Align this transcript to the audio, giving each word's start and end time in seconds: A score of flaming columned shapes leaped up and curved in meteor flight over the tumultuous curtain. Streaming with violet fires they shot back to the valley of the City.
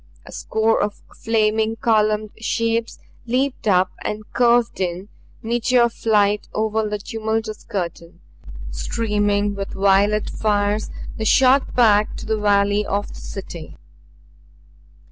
A 0.25 0.31
score 0.31 0.81
of 0.81 1.03
flaming 1.15 1.75
columned 1.75 2.31
shapes 2.39 2.97
leaped 3.27 3.67
up 3.67 3.91
and 4.03 4.23
curved 4.33 4.79
in 4.79 5.09
meteor 5.43 5.89
flight 5.89 6.47
over 6.55 6.89
the 6.89 6.97
tumultuous 6.97 7.63
curtain. 7.63 8.19
Streaming 8.71 9.53
with 9.53 9.73
violet 9.75 10.27
fires 10.27 10.89
they 11.19 11.25
shot 11.25 11.75
back 11.75 12.15
to 12.15 12.25
the 12.25 12.39
valley 12.39 12.83
of 12.83 13.09
the 13.09 13.13
City. 13.21 13.77